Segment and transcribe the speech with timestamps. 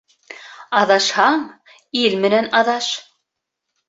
[0.77, 1.43] Аҙашһаң,
[2.05, 2.89] ил менән аҙаш.